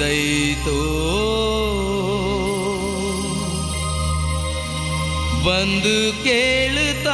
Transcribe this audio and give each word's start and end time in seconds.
ಉಳಿದೈತೋ 0.00 0.78
ಬಂದು 5.46 5.94
ಕೇಳುತ್ತಾನ 6.24 7.10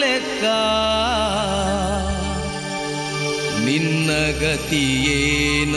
ಲೆಕ್ಕ 0.00 0.44
ನಿನ್ನ 3.66 4.10
ಗತಿಯೇನೋ 4.42 5.69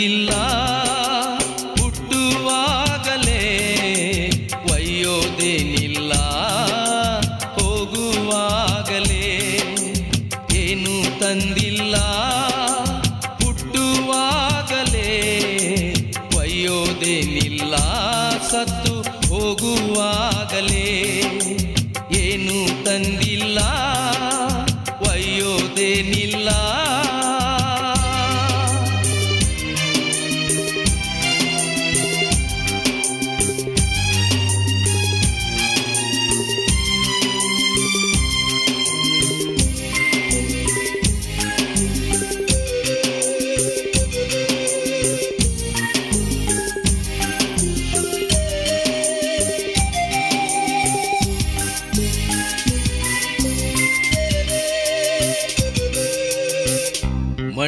ತಂದಿಲ್ಲ 0.00 0.30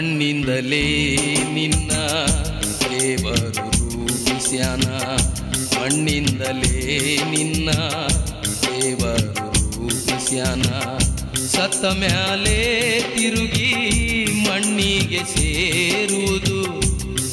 ಮಣ್ಣಿಂದಲೇ 0.03 0.83
ನಿನ್ನ 1.55 1.93
ದೇವರು 2.91 3.51
ರೂಪಿಸ್ಯಾನ 3.51 4.85
ಮಣ್ಣಿಂದಲೇ 5.79 7.19
ನಿನ್ನ 7.31 7.71
ದೇವರು 8.81 9.35
ರೂಪಿಸ್ಯಾನ 9.79 10.63
ಸತ್ತ 11.47 11.85
ಮ್ಯಾಲೆ 11.85 13.01
ತಿರುಗಿ 13.15 13.71
ಮಣ್ಣಿಗೆ 14.49 15.25
ಸೇರುವುದು. 15.25 16.81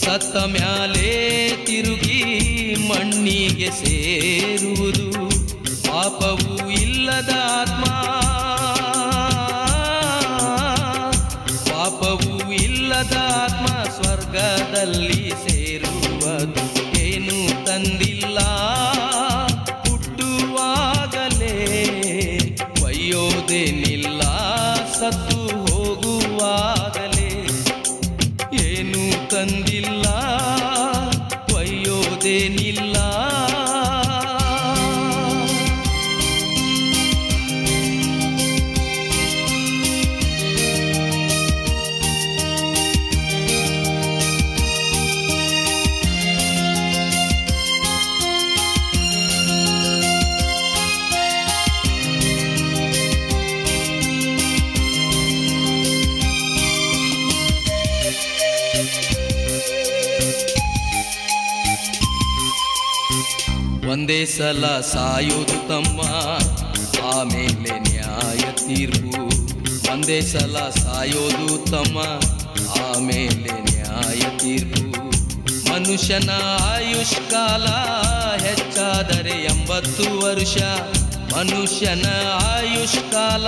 ಸತ್ತ 0.02 0.36
ಮ್ಯಾಲೆ 0.38 1.50
ತಿರುಗಿ 1.66 2.24
ಮಣ್ಣಿಗೆ 2.90 3.72
ಸೇರುವುದು. 3.72 5.30
ಪಾಪವೂ 5.84 6.72
ಇಲ್ಲದ 6.72 7.30
ಆತ್ಮ 7.44 7.86
ಸ್ವರ್ಗದಲ್ಲಿ 14.29 15.18
ಒಂದೇ 64.10 64.26
ಸಲ 64.26 64.66
ಸಾಯುತ್ತಮ್ಮ. 64.80 66.02
ತಮ್ಮ 66.02 66.02
ಆಮೇಲೆ 67.14 67.80
ನ್ಯಾಯ 67.80 68.40
ತೀರ್ಪು. 68.52 69.24
ಒಂದೇ 69.92 70.22
ಸಲ 70.22 70.58
ಸಾಯೋದು 70.70 71.72
ತಮ್ಮ 71.72 72.00
ಆಮೇಲೆ 72.72 73.62
ನ್ಯಾಯ 73.62 74.38
ತೀರ್ಪು. 74.38 75.00
ಮನುಷ್ಯನ 75.74 76.30
ಆಯುಷ್ 76.62 77.32
ಕಾಲ 77.32 77.66
ಹೆಚ್ಚಾದರೆ 78.46 79.44
ಎಂಬತ್ತು 79.44 80.26
ವರ್ಷ. 80.26 80.58
ಮನುಷ್ಯನ 81.34 82.06
ಆಯುಷ್ 82.34 83.12
ಕಾಲ 83.12 83.48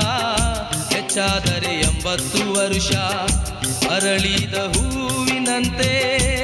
ಹೆಚ್ಚಾದರೆ 0.96 1.82
ಎಂಬತ್ತು 1.82 2.54
ವರ್ಷ. 2.54 2.92
ಅರಳಿದ 3.92 4.54
ಹೂವಿನಂತೆ 4.54 6.41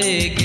DJ 0.00 0.34
K. 0.34 0.39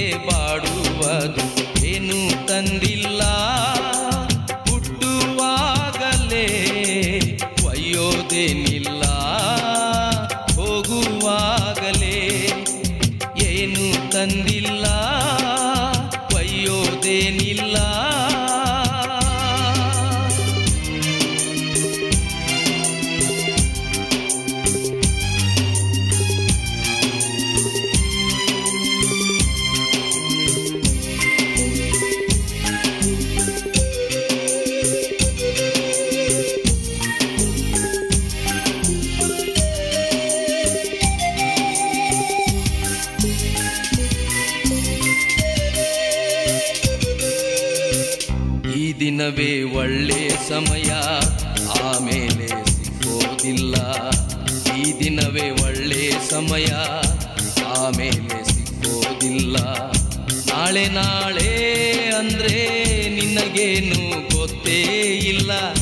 ದಿನವೇ 49.06 49.64
ಒಳ್ಳೆ 49.64 50.30
ಸಮಯ, 50.50 50.92
ಆಮೇಲೆ 51.84 52.48
ಸಿಕ್ಕೋದಿಲ್ಲ. 52.48 53.76
ಈ 54.78 55.00
ದಿನವೇ 55.00 55.50
ಒಳ್ಳೆ 55.50 56.30
ಸಮಯ, 56.30 56.66
ಆಮೇಲೆ 57.66 58.44
ಸಿಕ್ಕೋದಿಲ್ಲ. 58.44 59.58
ನಾಳೆ 60.54 60.90
ನಾಳೆ 60.90 61.70
ಅಂದ್ರೆ 62.18 62.74
ನಿನಗೇನು 63.10 64.38
ಗೊತ್ತೇ 64.38 64.82
ಇಲ್ಲ. 65.18 65.74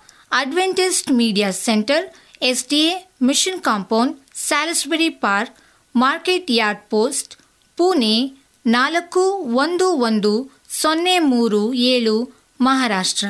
Adventist 0.31 1.11
media 1.11 1.51
centre 1.51 2.13
S 2.41 2.67
D 2.67 2.79
A 2.79 3.09
mission 3.21 3.61
compound 3.61 4.17
Salisbury 4.35 5.09
park 5.09 5.57
market 5.95 6.51
yard 6.51 6.81
post 6.89 7.35
Pune 7.77 8.31
ನಾಲ್ಕು 8.65 9.19
ಒಂದು 9.55 9.87
ಒಂದು 9.91 10.51
ಸೊನ್ನೆ 10.69 11.19
ಮೂರು 11.19 11.73
ಏಳು, 11.73 12.45
ಮಹಾರಾಷ್ಟ್ರ. 12.61 13.27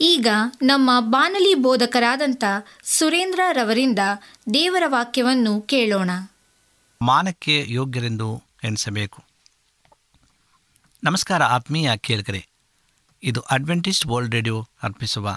ಈಗ 0.00 0.26
ನಮ್ಮ 0.62 0.90
ಬಾನಲಿ 1.00 1.54
ಬೋಧಕರಾದಂಥ 1.54 2.44
ಸುರೇಂದ್ರ 2.82 3.40
ರವರಿಂದ 3.52 3.98
ದೇವರ 4.54 4.82
ವಾಕ್ಯವನ್ನು 4.86 5.60
ಕೇಳೋಣ. 5.60 6.10
ಮಾನಕ್ಕೆ 7.02 7.64
ಯೋಗ್ಯರೆಂದು 7.68 8.42
ಎಣಿಸಬೇಕು. 8.64 9.24
ನಮಸ್ಕಾರ 11.04 11.42
ಆತ್ಮೀಯ 11.42 11.96
ಕೇಳಿಗರೆ, 11.96 12.48
ಇದು 13.22 13.40
ಅಡ್ವೆಂಟಿಸ್ಟ್ 13.40 14.06
ವರ್ಲ್ಡ್ 14.06 14.34
ರೇಡಿಯೋ 14.34 14.66
ಅರ್ಪಿಸುವ 14.82 15.36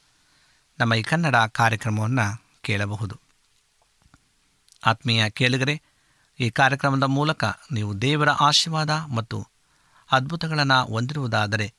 ನಮ್ಮ 0.81 0.93
ಈ 0.93 1.01
ಕನ್ನಡ 1.01 1.35
ಕಾರ್ಯಕ್ರಮವನ್ನು 1.35 2.43
ಕೇಳಬಹುದು. 2.61 3.19
ಆತ್ಮೀಯ 4.85 5.29
ಕೇಳಿಗರೆ, 5.29 5.81
ಈ 6.39 6.49
ಕಾರ್ಯಕ್ರಮದ 6.49 7.03
ಮೂಲಕ 7.03 7.43
ನೀವು 7.71 8.01
ದೇವರ 8.01 8.29
ಆಶೀರ್ವಾದ 8.29 8.89
ಮತ್ತು 8.89 9.47
ಅದ್ಭುತಗಳನ್ನು 10.11 10.85
ಹೊಂದಿರುವುದಾದರೆ 10.85 11.73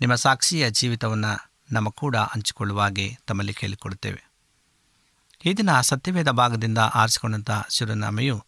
ನಿಮ್ಮ 0.00 0.14
ಸಾಕ್ಷಿಯ 0.14 0.70
ಜೀವಿತವನ್ನು 0.70 1.52
ನಮ್ಮ 1.72 1.88
ಕೂಡ 1.90 2.16
ಹಂಚಿಕೊಳ್ಳುವಾಗೆ 2.16 3.18
ತಮ್ಮಲ್ಲಿ 3.26 3.54
ಕೇಳಿಕೊಡುತ್ತೇವೆ 3.54 4.22
ಈ 5.44 5.52
ದಿನ 5.52 5.80
ಸತ್ಯವೇದ 5.80 6.28
ಭಾಗದಿಂದ 6.28 6.78
ಆರಿಸಿಕೊಂಡಂಥ 6.78 7.50
ಶಿವನಾಮೆಯು 7.70 8.44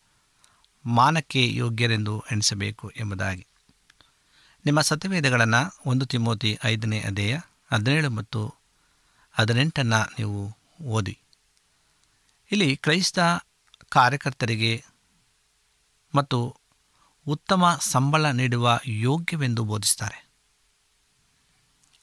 ಮಾನಕ್ಕೆ 0.87 1.55
ಯೋಗ್ಯರೆಂದು 1.55 2.25
ಎಣಿಸಬೇಕು 2.33 2.93
ಎಂಬುದಾಗಿ. 2.97 3.47
ನಿಮ್ಮ 4.65 4.81
ಸತ್ಯವೇದಗಳನ್ನು 4.81 5.91
ಒಂದು 5.91 6.07
ತಿಮೋತಿ 6.07 6.59
ಐದನೇ 6.65 7.01
ಅಧ್ಯಾಯ 7.01 7.37
ಹದಿನೇಳು 7.73 8.11
ಮತ್ತು 8.11 8.64
ಹದಿನೆಂಟನ್ನು 9.35 10.05
ನೀವು 10.19 10.59
ಓದಿ. 10.83 11.19
ಇಲ್ಲಿ 12.53 12.77
ಕ್ರೈಸ್ತ 12.77 13.19
ಕಾರ್ಯಕರ್ತರಿಗೆ 13.89 14.85
ಮತ್ತು 16.15 16.57
ಉತ್ತಮ 17.27 17.79
ಸಂಬಳ 17.81 18.31
ನೀಡುವ 18.31 18.81
ಯೋಗ್ಯವೆಂದು 18.87 19.65
ಬೋಧಿಸ್ತಾರೆ 19.65 20.31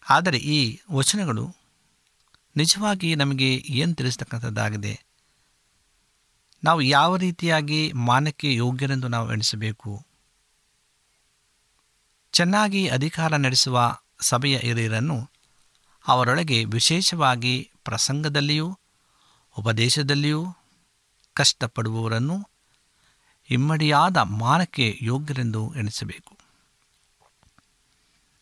ಆದರೆ 0.09 0.37
ಈ 0.37 0.79
ವಚನಗಳು 0.91 1.55
ನಿಜವಾಗಿ 2.55 3.15
ನಮಗೆ 3.15 3.55
ಏನು 3.55 3.95
ತಿಳಿಸ್ತಕ್ಕಂಥದ್ದಾಗಿದೆ? 3.95 5.05
ನಾವು 6.63 6.81
ಯಾವ 6.81 7.15
ರೀತಿಯಾಗಿ 7.15 7.91
ಮಾನಕ್ಕೆ 7.91 8.55
ಯೋಗ್ಯರೆಂದು 8.55 9.07
ನಾವು 9.07 9.31
ಎಣಿಸಬೇಕು? 9.31 10.05
ಚೆನ್ನಾಗಿ 12.31 12.87
ಅಧಿಕಾರ 12.87 13.35
ನಡೆಸುವ 13.35 13.99
ಸಭೆಯ 14.21 14.57
ಹಿರಿಯರನ್ನು 14.57 15.30
ಅವರೊಳಗೆ 16.07 16.65
ವಿಶೇಷವಾಗಿ 16.65 17.71
ಪ್ರಸಂಗದಲ್ಲಿಯೂ, 17.83 18.79
ಉಪದೇಶದಲ್ಲಿಯೂ 19.57 20.45
ಕಷ್ಟಪಡುವವರನ್ನು 21.33 22.49
ಇಮ್ಮಡಿಯಾದ 23.49 24.17
ಮಾನಕ್ಕೆ 24.17 24.99
ಯೋಗ್ಯರೆಂದು 25.01 25.73
ಎಣಿಸಬೇಕು. 25.75 26.37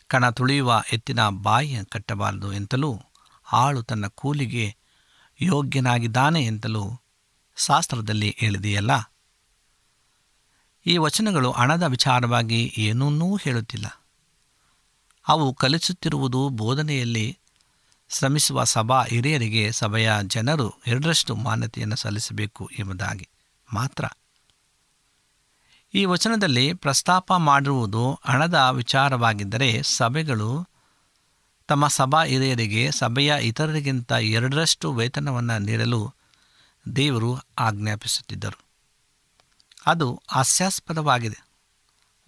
ಕಣ 0.08 0.30
ತುಳಿಯುವ 0.30 0.84
ಎತ್ತಿನ 0.94 1.30
ಬಾಯಿಯ 1.30 1.84
ಕಟ್ಟಬಾರದು 1.84 2.54
ಎಂತಲೂ 2.54 3.02
ಆಳು 3.52 3.84
ತನ್ನ 3.84 4.08
ಕೂಲಿಗೆ 4.08 4.76
ಯೋಗ್ಯನಾಗಿದ್ದಾನೆ 5.42 6.46
ಎಂತಲೂ 6.46 7.02
ಶಾಸ್ತ್ರದಲ್ಲಿ 7.58 8.36
ಹೇಳಿದೆಯಲ್ಲ. 8.40 9.14
ಈ 10.86 10.98
ವಚನಗಳು 10.98 11.52
ಹಣದ 11.52 11.84
ವಿಚಾರವಾಗಿ 11.84 12.74
ಏನನ್ನೂ 12.78 13.36
ಹೇಳುತ್ತಿಲ್ಲ. 13.36 14.06
ಅವು 15.28 15.54
ಕಲಿಸುತ್ತಿರುವುದು 15.54 16.50
ಬೋಧನೆಯಲ್ಲಿ 16.50 17.39
ಶ್ರಮಿಸುವ 18.10 18.64
ಸಭಾ 18.64 19.04
ಹಿರಿಯರಿಗೆ 19.04 19.72
ಸಭೆಯ 19.72 20.12
ಜನರು 20.22 20.74
ಎರಡರಷ್ಟು 20.88 21.36
ಮಾನ್ಯತೆಯನ್ನು 21.36 21.96
ಸಲ್ಲಿಸಬೇಕು 21.96 22.70
ಎಂಬುದಾಗಿ. 22.80 23.30
ಮಾತ್ರ. 23.74 24.06
ಈ 25.94 26.06
ವಚನದಲ್ಲಿ 26.06 26.74
ಪ್ರಸ್ತಾಪ 26.74 27.34
ಮಾಡಿರುವುದು 27.34 28.20
ಹಣದ 28.24 28.68
ವಿಚಾರವಾಗಿದ್ದರೆ 28.72 29.84
ಸಭೆಗಳು 29.84 30.68
ತಮ್ಮ 31.68 31.88
ಸಭಾ 31.88 32.24
ಹಿರಿಯರಿಗೆ, 32.24 32.92
ಸಭೆಯ 32.92 33.34
ಇತರರಿಗಿಂತ 33.42 34.12
ಎರಡರಷ್ಟು 34.12 34.94
ವೇತನವನ್ನು 34.94 35.60
ನೀಡಲು 35.60 36.14
ದೇವರು 36.96 37.40
ಆಜ್ಞಾಪಿಸುತ್ತಿದ್ದರು. 37.58 38.64
ಅದು 39.86 40.22
ಹಾಸ್ಯಾಸ್ಪದವಾಗಿದೆ. 40.28 41.50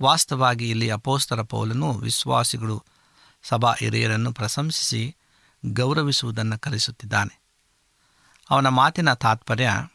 ವಾಸ್ತವವಾಗಿ 0.02 0.70
ಇಲ್ಲಿ 0.70 0.90
ಅಪೋಸ್ತರ 0.90 1.42
ಪೌಲನು 1.42 1.94
ವಿಶ್ವಾಸಿಗಳು 1.94 2.84
ಸಭಾ 3.44 3.74
ಹಿರಿಯರನ್ನು 3.74 4.34
ಪ್ರಶಂಸಿಸಿ 4.34 5.16
ಗೌರವಿಸುವುದನ್ನು 5.66 6.60
ಕಲಿಸುತ್ತಿದ್ದಾನೆ. 6.60 7.42
ಅವನ 8.50 8.68
ಮಾತಿನ 8.68 9.14
ತಾತ್ಪರ್ಯ 9.14 9.88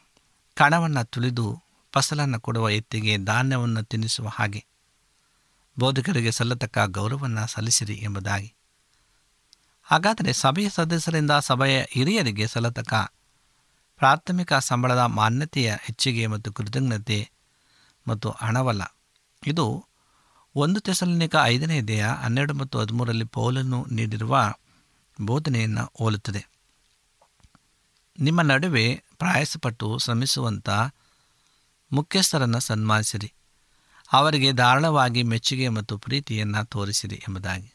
ಕಣವನ್ನು 0.55 1.05
ತುಳಿದು 1.05 1.61
ಫಸಲನ್ನು 1.91 2.39
ಕೊಡುವ 2.39 2.69
ಎತ್ತಿಗೆ 2.69 3.17
ಧಾನ್ಯವನ್ನು 3.17 3.83
ತಿನ್ನಿಸುವ 3.83 4.27
ಹಾಗೆ. 4.27 4.65
ಬೋಧಕರಿಗೆ 5.79 6.31
ಸಲ್ಲತಕ್ಕ 6.31 6.77
ಗೌರವವನ್ನು 6.85 7.47
ಸಲ್ಲಿಸಿರಿ 7.47 7.93
ಎಂಬುದಾಗಿ. 7.93 8.53
ಹಾಗಾದರೆ 9.83 10.33
ಸಭೆಯ 10.33 10.69
ಸದಸ್ಯರಿಂದ 10.69 11.31
ಸಭೆಯ 11.39 11.83
ಹಿರಿಯರಿಗೆ 11.89 12.47
ಸಲ್ಲತಕ್ಕ 12.47 12.93
ಪ್ರಾಥಮಿಕ 13.97 14.53
ಸಂಬಳದ 14.53 14.97
ಮಾನ್ಯತೆಯ 14.97 15.75
ಹೆಚ್ಚಿಗೆ 15.81 16.27
ಮತ್ತು 16.27 16.53
ಕೃತಜ್ಞತೆ 16.53 17.29
ಮತ್ತು 18.07 18.29
ಹಣವಲ್ಲ. 18.29 18.95
ಇದು 19.47 19.85
ಒಂದು 20.55 20.79
ತೆಸಲಿನಿಕ 20.79 21.35
ಐದನೇ 21.43 21.81
ದೇಹ 21.81 22.13
ಹನ್ನೆರಡು 22.13 22.53
ಮತ್ತು 22.53 22.79
ಹದಿಮೂರರಲ್ಲಿ 22.79 23.25
ಪೌಲನ್ನು 23.25 23.85
ನೀಡಿರುವ 23.91 24.53
ಬೋಧನೆಯನ್ನು 25.21 25.91
ಹೋಲುತ್ತದೆ. 25.99 26.49
ನಿಮ್ಮ 28.19 28.41
ನಡುವೆ 28.41 29.03
ಪ್ರಯಾಸಪಟ್ಟು 29.19 29.97
ಶ್ರಮಿಸುವಂಥ 29.97 30.69
ಮುಖ್ಯಸ್ಥರನ್ನು 31.91 32.59
ಸನ್ಮಾನಿಸಿರಿ. 32.59 33.33
ಅವರಿಗೆ 34.13 34.51
ಧಾರಾಳವಾಗಿ 34.51 35.23
ಮೆಚ್ಚುಗೆ 35.23 35.69
ಮತ್ತು 35.69 35.97
ಪ್ರೀತಿಯನ್ನು 35.97 36.65
ತೋರಿಸಿರಿ 36.65 37.15
ಎಂಬುದಾಗಿ. 37.15 37.73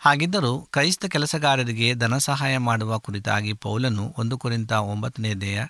ಹಾಗಿದ್ದರೂ 0.00 0.60
ಕ್ರೈಸ್ತ 0.60 1.06
ಕೆಲಸಗಾರರಿಗೆ 1.06 1.94
ಧನ 1.94 2.18
ಸಹಾಯ 2.18 2.58
ಮಾಡುವ 2.58 2.98
ಕುರಿತಾಗಿ 2.98 3.52
ಪೌಲನು 3.52 4.14
ಒಂದು 4.18 4.38
ಕುರಿತ 4.38 4.72
ಒಂಬತ್ತನೇ 4.72 5.34
ದೇಹ 5.34 5.66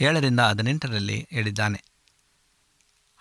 ಏಳರಿಂದ 0.00 0.40
ಹದಿನೆಂಟರಲ್ಲಿ 0.40 1.26
ಹೇಳಿದ್ದಾನೆ. 1.30 1.84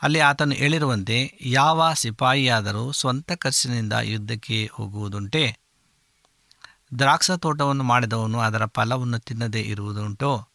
ಅಲ್ಲಿ 0.02 0.20
ಆತನು 0.20 0.56
ಹೇಳಿರುವಂತೆ, 0.56 1.38
ಯಾವ 1.42 1.94
ಸಿಪಾಯಿಯಾದರೂ 1.94 2.92
ಸ್ವಂತ 2.92 3.32
ಖರ್ಚಿನಿಂದ 3.32 3.94
ಯುದ್ಧಕ್ಕೆ 3.94 4.70
ಹೋಗುವುದುಂಟೆ? 4.74 5.60
ದ್ರಾಕ್ಷ 6.92 7.32
ತೋಟವನ್ನು 7.32 7.84
ಮಾಡಿದವನು 7.84 8.40
ಅದರ 8.40 8.66
ಫಲವನ್ನು 8.66 9.20
ತಿನ್ನದೇ 9.20 9.62
ಇರುವುದುಂಟೋ. 9.62 10.46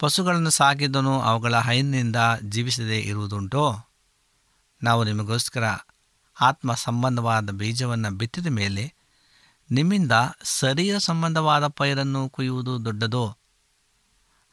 ಪಶುಗಳನ್ನು 0.00 0.50
ಸಾಕಿದನು 0.50 1.20
ಅವುಗಳ 1.20 1.54
ಹೈನಿನಿಂದ 1.58 2.16
ಜೀವಿಸದೇ 2.42 2.98
ಇರುವುದುಂಟೋ. 3.00 3.64
ನಾವು 4.82 5.04
ನಿಮಗೋಸ್ಕರ 5.04 5.64
ಆತ್ಮ 6.40 6.74
ಸಂಬಂಧವಾದ 6.74 7.50
ಬೀಜವನ್ನು 7.50 8.10
ಬಿತ್ತಿದ 8.10 8.46
ಮೇಲೆ 8.46 8.84
ನಿಮ್ಮಿಂದ 9.70 10.12
ಶರೀರ 10.60 10.98
ಸಂಬಂಧವಾದ 10.98 11.66
ಪೈರನ್ನು 11.66 12.28
ಕುಯ್ಯುವುದು 12.28 12.84
ದೊಡ್ಡದೋ? 12.84 13.36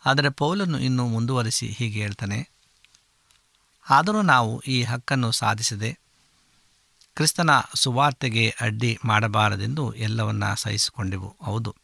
ಆದರೆ 0.03 0.29
ಪೌಲನ್ನು 0.29 0.79
ಇನ್ನೂ 0.79 1.07
ಮುಂದುವರಿಸಿ 1.07 1.67
ಹೀಗೆ 1.67 1.97
ಹೇಳ್ತಾನೆ, 2.01 2.39
ಆದರೂ 3.89 4.21
ನಾವು 4.21 4.61
ಈ 4.67 4.77
ಹಕ್ಕನ್ನು 4.83 5.31
ಸಾಧಿಸದೆ 5.31 5.91
ಕ್ರಿಸ್ತನ 7.15 7.49
ಸುವಾರ್ತೆಗೆ 7.75 8.55
ಅಡ್ಡಿ 8.61 8.99
ಮಾಡಬಾರದೆಂದು 9.05 9.93
ಎಲ್ಲವನ್ನ 9.93 10.53
ಸಹಿಸಿಕೊಂಡೆವು. 10.53 11.35
ಹೌದು. 11.41 11.75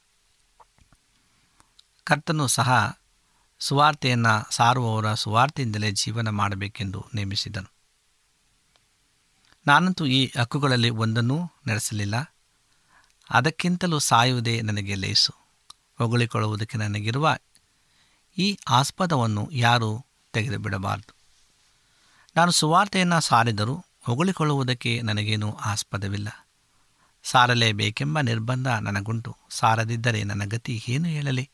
ಕರ್ತನು 2.04 2.48
ಸಹ 2.48 2.98
ಸುವಾರ್ತೆಯನ್ನು 3.60 4.48
ಸಾರುವವರ 4.52 5.14
ಸುವಾರ್ತೆಯಿಂದಲೇ 5.14 5.92
ಜೀವನ 5.92 6.30
ಮಾಡಬೇಕೆಂದು 6.30 7.06
ನೇಮಿಸಿದನು. 7.16 7.72
ನಾನಂತೂ 9.68 10.06
ಈ 10.06 10.32
ಹಕ್ಕುಗಳಲ್ಲಿ 10.40 10.90
ಒಂದನ್ನೂ 10.90 11.52
ನಡೆಸಲಿಲ್ಲ. 11.68 12.36
ಅದಕ್ಕಿಂತಲೂ 13.30 14.00
ಸಾಯುವುದೇ 14.00 14.62
ನನಗೆ 14.62 14.96
ಲೇಸು. 14.96 15.34
ಹೊಗಳಿಕೊಳ್ಳುವುದಕ್ಕೆ 15.98 16.78
ನನಗಿರುವ 16.78 17.36
ಈ 18.38 18.58
ಆಸ್ಪದವನ್ನು 18.70 19.50
ಯಾರೂ 19.52 20.06
ತೆಗೆದು 20.34 20.60
ಬಿಡಬಾರದು 20.60 21.16
ನಾನು 22.36 22.52
ಸುವಾರ್ತೆಯನ್ನು 22.52 23.22
ಸಾರಿದರೂ 23.22 23.86
ಹೊಗಳಿಕೊಳ್ಳುವುದಕ್ಕೆ 24.08 25.02
ನನಗೇನೂ 25.02 25.52
ಆಸ್ಪದವಿಲ್ಲ. 25.54 26.48
ಸಾರಲೇಬೇಕೆಂಬ 27.24 28.20
ನಿರ್ಬಂಧ 28.20 28.68
ನನಗುಂಟು. 28.68 29.38
ಸಾರದಿದ್ದರೆ 29.50 30.24
ನನ್ನ 30.24 30.44
ಗತಿ 30.46 30.84
ಏನು 30.88 31.08
ಹೇಳಲಿ? 31.08 31.50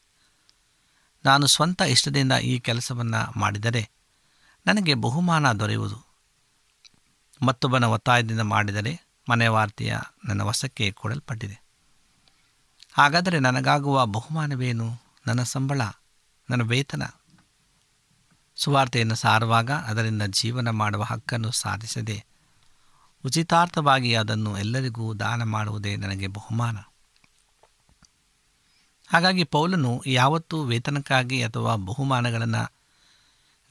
ನಾನು 1.25 1.47
ಸ್ವಂತ 1.47 1.81
ಇಷ್ಟದಿಂದ 1.81 2.31
ಈ 2.31 2.59
ಕೆಲಸವನ್ನು 2.59 3.39
ಮಾಡಿದರೆ 3.39 3.89
ನನಗೆ 4.65 4.93
ಬಹುಮಾನ 4.93 5.51
ದೊರೆಯುವುದು. 5.51 6.05
ಮತ್ತೊಬ್ಬನ 7.41 7.83
ಒತ್ತಾಯದಿಂದ 7.83 8.39
ಮಾಡಿದರೆ 8.39 8.99
ಮನೆವಾರ್ತೆಯ 9.29 9.97
ನನ್ನ 10.25 10.41
ವಶಕ್ಕೆ 10.41 10.91
ಕೊಡಲ್ಪಟ್ಟಿದೆ. 10.91 11.63
ಹಾಗಾದರೆ 12.93 13.39
ನನಗಾಗುವ 13.39 14.05
ಬಹುಮಾನವೇನು? 14.05 15.03
ನನ್ನ 15.27 15.43
ಸಂಬಳ, 15.43 15.81
ನನ್ನ 16.49 16.63
ವೇತನ? 16.63 17.03
ಸುವಾರ್ತೆಯನ್ನು 18.55 19.15
ಸಾರುವಾಗ 19.15 19.71
ಅದರಿಂದ 19.71 20.21
ಜೀವನ 20.21 20.69
ಮಾಡುವ 20.69 21.03
ಹಕ್ಕನ್ನು 21.03 21.51
ಸಾಧಿಸದೆ 21.51 22.32
ಉಚಿತಾರ್ಥವಾಗಿ 23.25 24.15
ಅದನ್ನು 24.15 24.57
ಎಲ್ಲರಿಗೂ 24.57 25.13
ದಾನ 25.13 25.43
ಮಾಡುವುದೇ 25.43 25.95
ನನಗೆ 25.95 26.27
ಬಹುಮಾನ. 26.27 26.77
ಹಾಗಾಗಿ 29.07 29.43
ಪೌಲನು 29.43 30.03
ಯಾವತ್ತೂ 30.05 30.63
ವೇತನಕ್ಕಾಗಿ 30.63 31.43
ಅಥವಾ 31.43 31.75
ಬಹುಮಾನಗಳನ್ನು 31.75 32.73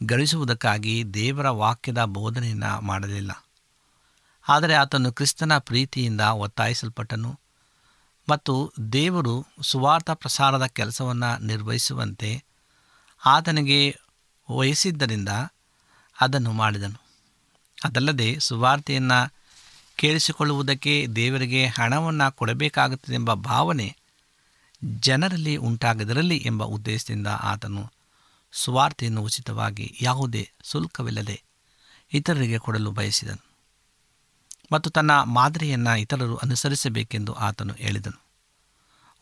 ಗಳಿಸುವುದಕ್ಕಾಗಿ 0.07 1.15
ದೇವರ 1.15 1.49
ವಾಕ್ಯದ 1.51 2.05
ಬೋಧನೆಯನ್ನು 2.05 2.81
ಮಾಡಲಿಲ್ಲ. 2.81 3.45
ಆದರೆ 4.49 4.75
ಆತನು 4.75 5.13
ಕ್ರಿಸ್ತನ 5.13 5.59
ಪ್ರೀತಿಯಿಂದ 5.59 6.21
ಒತ್ತಾಯಿಸಲ್ಪಟ್ಟನು 6.21 7.41
ಮತ್ತು 8.29 8.73
ದೇವರು 8.93 9.47
ಸುವಾರ್ಥ 9.63 10.11
ಪ್ರಸಾರದ 10.11 10.67
ಕೆಲಸವನ್ನು 10.67 11.45
ನಿರ್ವಹಿಸುವಂತೆ 11.45 12.45
ಆತನಿಗೆ 13.27 13.97
ವಹಿಸಿದ್ದರಿಂದ 14.51 15.29
ಅದನ್ನು 16.21 16.53
ಮಾಡಿದನು. 16.53 17.03
ಅದಲ್ಲದೆ 17.85 18.41
ಸುವಾರ್ತೆಯನ್ನು 18.41 19.42
ಕೇಳಿಸಿಕೊಳ್ಳುವುದಕ್ಕೆ 20.03 21.07
ದೇವರಿಗೆ 21.17 21.67
ಹಣವನ್ನು 21.67 22.37
ಕೊಡಬೇಕಾಗುತ್ತದೆಂಬ 22.37 23.35
ಭಾವನೆ 23.35 23.97
ಜನರಲ್ಲಿ 25.01 25.57
ಉಂಟಾಗದಿರಲಿ 25.57 26.37
ಎಂಬ 26.37 26.65
ಉದ್ದೇಶದಿಂದ 26.65 27.27
ಆತನು 27.27 27.93
ಸ್ವಾರ್ಥೆಯನ್ನು 28.53 29.23
ಉಚಿತವಾಗಿ 29.23 29.99
ಯಾವುದೇ 30.03 30.51
ಶುಲ್ಕವಿಲ್ಲದೆ 30.65 31.43
ಇತರರಿಗೆ 32.13 32.59
ಕೊಡಲು 32.59 32.91
ಬಯಸಿದನು 32.91 33.45
ಮತ್ತು 34.73 34.91
ತನ್ನ 34.91 35.11
ಮಾದರಿಯನ್ನು 35.23 35.99
ಇತರರು 35.99 36.37
ಅನುಸರಿಸಬೇಕೆಂದು 36.37 37.33
ಆತನು 37.33 37.73
ಹೇಳಿದನು. 37.73 38.21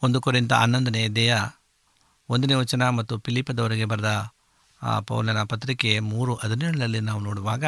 ಒಂದು 0.02 0.20
ಕುರಿತ 0.20 0.52
ಹನ್ನೊಂದನೇ 0.52 1.08
ದೇಹ 1.08 1.56
ಒಂದನೇ 2.28 2.54
ವಚನ 2.54 2.88
ಮತ್ತು 2.88 3.18
ಫಿಲಿಪದವರೆಗೆ 3.18 3.84
ಬರೆದ 3.84 4.28
ಪೌಲನ 5.06 5.42
ಪತ್ರಿಕೆ 5.42 5.98
ಮೂರು 5.98 6.34
ಹದಿನೇಳರಲ್ಲಿ 6.34 7.00
ನಾವು 7.00 7.20
ನೋಡುವಾಗ 7.20 7.64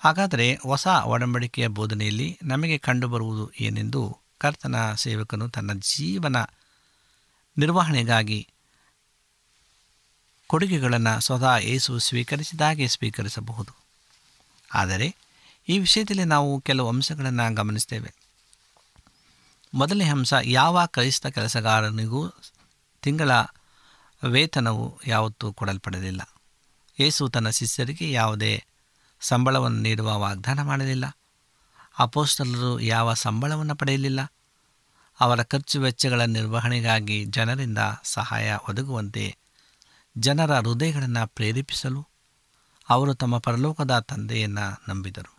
ಹಾಗಾದರೆ 0.00 0.54
ಹೊಸ 0.54 0.86
ಒಡಂಬಡಿಕೆಯ 0.86 1.66
ಬೋಧನೆಯಲ್ಲಿ 1.66 2.38
ನಮಗೆ 2.42 2.78
ಕಂಡುಬರುವುದು 2.78 3.52
ಏನೆಂದು 3.60 4.18
ಕರ್ತನ 4.38 4.94
ಸೇವಕನು 4.94 5.48
ತನ್ನ 5.48 5.72
ಜೀವನ 5.72 6.36
ನಿರ್ವಹಣೆಗಾಗಿ 7.58 8.48
ಕೊಡುಗೆಗಳನ್ನು 10.46 11.20
ಸ್ವತಃ 11.20 11.58
ಏಸು 11.58 11.98
ಸ್ವೀಕರಿಸಿದಾಗೆ 11.98 12.88
ಸ್ವೀಕರಿಸಬಹುದು. 12.88 13.72
ಆದರೆ 14.74 15.14
ಈ 15.68 15.78
ವಿಷಯದಲ್ಲಿ 15.78 16.24
ನಾವು 16.24 16.60
ಕೆಲವು 16.60 16.88
ಅಂಶಗಳನ್ನು 16.88 17.54
ಗಮನಿಸ್ತೇವೆ. 17.54 18.14
ಮೊದಲನೇ 19.74 20.04
ಅಂಶ, 20.04 20.34
ಯಾವ 20.42 20.86
ಕ್ರೈಸ್ತ 20.86 21.26
ಕೆಲಸಗಾರನಿಗೂ 21.26 22.32
ತಿಂಗಳ 23.02 23.30
ವೇತನವು 24.28 25.00
ಯಾವತ್ತೂ 25.06 25.52
ಕೊಡಲ್ಪಡಲಿಲ್ಲ. 25.52 26.36
ಏಸು 27.00 27.28
ತನ್ನ 27.28 27.50
ಶಿಷ್ಯರಿಗೆ 27.50 28.12
ಯಾವುದೇ 28.12 28.64
ಸಂಬಳವನ್ನು 29.20 29.78
ನೀಡುವ 29.78 30.18
ವಾಗ್ದಾನ 30.18 30.62
ಮಾಡಲಿಲ್ಲ. 30.62 31.18
ಅಪೋಸ್ಟಲರು 31.98 32.80
ಯಾವ 32.80 33.14
ಸಂಬಳವನ್ನು 33.14 33.76
ಪಡೆಯಲಿಲ್ಲ? 33.76 34.32
ಅವರ 35.20 35.42
ಖರ್ಚು 35.42 35.80
ವೆಚ್ಚಗಳ 35.80 36.20
ನಿರ್ವಹಣೆಗಾಗಿ 36.20 37.24
ಜನರಿಂದ 37.24 37.78
ಸಹಾಯ 38.04 38.56
ಒದಗುವಂತೆ 38.68 39.36
ಜನರ 40.18 40.58
ಹೃದಯಗಳನ್ನು 40.58 41.28
ಪ್ರೇರೇಪಿಸಲು 41.28 42.08
ಅವರು 42.88 43.14
ತಮ್ಮ 43.14 43.38
ಪರಲೋಕದ 43.38 43.98
ತಂದೆಯನ್ನು 43.98 44.82
ನಂಬಿದರು. 44.88 45.38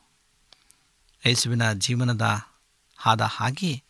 ಯೇಸುವಿನ 1.26 1.74
ಜೀವನದ 1.74 2.42
ಆದ 3.06 3.22
ಹಾಗೆಯೇ 3.22 3.84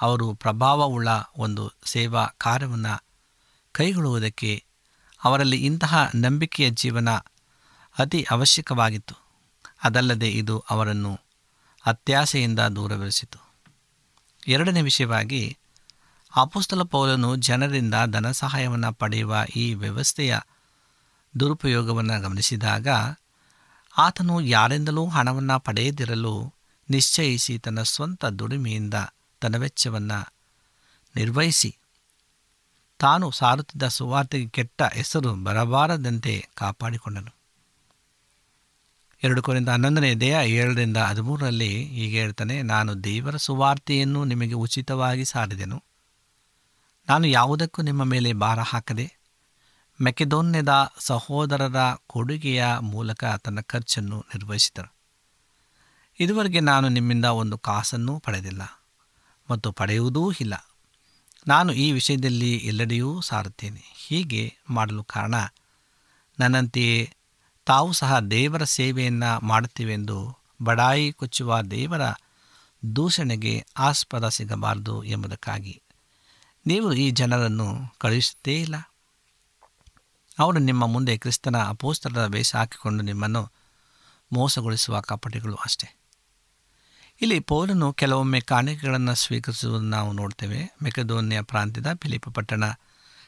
ಅವರು 0.00 0.34
ಪ್ರಭಾವವುಳ್ಳ 0.34 1.08
ಒಂದು 1.36 1.72
ಸೇವಾ 1.84 2.26
ಕಾರ್ಯವನ್ನು 2.38 3.04
ಕೈಗೊಳ್ಳುವುದಕ್ಕೆ 3.72 4.64
ಅವರಲ್ಲಿ 5.24 5.56
ಇಂತಹ 5.56 6.10
ನಂಬಿಕೆಯ 6.14 6.70
ಜೀವನ 6.70 7.08
ಅತಿ 7.98 8.26
ಅವಶ್ಯಕವಾಗಿತ್ತು. 8.30 9.14
ಅದಲ್ಲದೆ 9.84 10.30
ಇದು 10.30 10.58
ಅವರನ್ನು 10.58 11.20
ಅತ್ಯಾಸೆಯಿಂದ 11.86 12.58
ದೂರವಿರಿಸಿತು. 12.58 13.52
ಎರಡನೇ 14.48 14.82
ವಿಷಯವಾಗಿ, 14.82 15.58
ಅಪುಸ್ತಲ 16.36 16.82
ಪೌಲನು 16.82 17.36
ಜನರಿಂದ 17.36 17.94
ಧನ 18.06 18.30
ಸಹಾಯವನ್ನು 18.30 18.92
ಪಡೆಯುವ 18.92 19.36
ಈ 19.56 19.74
ವ್ಯವಸ್ಥೆಯ 19.74 20.38
ದುರುಪಯೋಗವನ್ನು 21.40 22.20
ಗಮನಿಸಿದಾಗ, 22.20 22.88
ಆತನು 23.98 24.40
ಯಾರಿಂದಲೂ 24.40 25.08
ಹಣವನ್ನು 25.08 25.60
ಪಡೆಯದಿರಲು 25.60 26.54
ನಿಶ್ಚಯಿಸಿ 26.90 27.58
ತನ್ನ 27.58 27.82
ಸ್ವಂತ 27.82 28.24
ದುಡಿಮೆಯಿಂದ 28.24 28.94
ತನ್ನ 29.40 29.56
ವೆಚ್ಚವನ್ನು 29.56 30.32
ನಿರ್ವಹಿಸಿ. 31.16 31.76
ತಾನು 32.98 33.30
ಸಾರುತ್ತಿದ್ದ 33.30 33.88
ಸುವಾರ್ತೆಗೆ 33.88 34.48
ಕೆಟ್ಟ 34.48 34.82
ಹೆಸರು 34.82 35.34
ಬರಬಾರದಂತೆ 35.34 36.48
ಕಾಪಾಡಿಕೊಂಡನು. 36.54 37.41
ಎರಡು 39.22 39.42
ಕೊರಿಂದ 39.42 39.68
ಹನ್ನೊಂದನೇ 39.68 40.14
ದೇಹ 40.14 40.34
ಏಳರಿಂದ 40.34 40.96
ಹದಿಮೂರರಲ್ಲಿ 40.96 41.84
ಹೀಗೆ 41.84 42.20
ಹೇಳ್ತಾನೆ, 42.20 42.62
ನಾನು 42.62 43.04
ದೇವರ 43.04 43.36
ಸುವಾರ್ತೆಯನ್ನು 43.36 44.24
ನಿಮಗೆ 44.24 44.54
ಉಚಿತವಾಗಿ 44.54 45.24
ಸಾರಿದೆನು. 45.24 45.84
ನಾನು 47.08 47.26
ಯಾವುದಕ್ಕೂ 47.26 47.82
ನಿಮ್ಮ 47.82 48.04
ಮೇಲೆ 48.04 48.32
ಭಾರ 48.32 48.60
ಹಾಕದೆ 48.60 49.06
ಮೆಕೆದೋನ್ಯದ 50.00 50.92
ಸಹೋದರರ 50.98 51.76
ಕೊಡುಗೆಯ 52.06 52.66
ಮೂಲಕ 52.80 53.24
ತನ್ನ 53.24 53.60
ಖರ್ಚನ್ನು 53.60 54.18
ನಿರ್ವಹಿಸಿದರು. 54.18 54.90
ಇದುವರೆಗೆ 56.20 56.60
ನಾನು 56.60 56.88
ನಿಮ್ಮಿಂದ 56.88 57.24
ಒಂದು 57.24 57.58
ಕಾಸನ್ನು 57.58 58.18
ಪಡೆದಿಲ್ಲ 58.18 58.62
ಮತ್ತು 59.50 59.72
ಪಡೆಯುವುದೂ 59.72 60.32
ಇಲ್ಲ. 60.32 60.54
ನಾನು 61.46 61.72
ಈ 61.72 61.92
ವಿಷಯದಲ್ಲಿ 61.92 62.56
ಎಲ್ಲೆಡೆಯೂ 62.56 63.20
ಸಾರುತ್ತೇನೆ. 63.20 63.82
ಹೀಗೆ 63.94 64.54
ಮಾಡಲು 64.70 65.04
ಕಾರಣ 65.04 65.34
ನನ್ನಂತೆಯೇ 66.38 67.16
ತಾವು 67.64 67.92
ಸಹ 67.92 68.20
ದೇವರ 68.20 68.64
ಸೇವೆಯನ್ನು 68.64 69.46
ಮಾಡುತ್ತೀವೆಂದು 69.46 70.38
ಬಡಾಯಿ 70.62 71.12
ಕೊಚ್ಚುವ 71.12 71.60
ದೇವರ 71.60 72.00
ದೂಷಣೆಗೆ 72.96 73.66
ಆಸ್ಪದ 73.78 74.28
ಸಿಗಬಾರದು 74.28 75.04
ಎಂಬುದಕ್ಕಾಗಿ. 75.04 75.82
ನೀವು 76.66 76.92
ಈ 76.92 77.10
ಜನರನ್ನು 77.10 77.94
ಕಳುಹಿಸುತ್ತೇ 77.98 78.60
ಇಲ್ಲ. 78.60 78.74
ಅವರು 80.38 80.58
ನಿಮ್ಮ 80.58 80.86
ಮುಂದೆ 80.86 81.18
ಕ್ರಿಸ್ತನ 81.18 81.56
ಅಪೋಸ್ತರದ 81.56 82.24
ವೇಷ 82.28 82.56
ಹಾಕಿಕೊಂಡು 82.56 83.04
ನಿಮ್ಮನ್ನು 83.04 83.50
ಮೋಸಗೊಳಿಸುವ 84.32 85.00
ಕಪಟಿಗಳು 85.00 85.54
ಅಷ್ಟೇ. 85.54 85.98
ಇಲ್ಲಿ 87.22 87.40
ಪೌಲನು 87.40 87.92
ಕೆಲವೊಮ್ಮೆ 87.92 88.40
ಕಾಣಿಕೆಗಳನ್ನು 88.40 89.14
ಸ್ವೀಕರಿಸುವುದನ್ನು 89.14 89.90
ನಾವು 89.90 90.12
ನೋಡ್ತೇವೆ. 90.12 90.76
ಮೆಕದೋನ್ಯ 90.82 91.42
ಪ್ರಾಂತ್ಯದ 91.42 91.86
ಫಿಲಿಪ 92.00 92.28
ಪಟ್ಟಣ 92.28 92.64